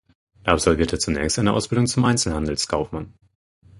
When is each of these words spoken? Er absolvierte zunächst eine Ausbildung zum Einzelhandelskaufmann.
Er 0.43 0.53
absolvierte 0.53 0.97
zunächst 0.97 1.37
eine 1.37 1.53
Ausbildung 1.53 1.85
zum 1.85 2.05
Einzelhandelskaufmann. 2.05 3.13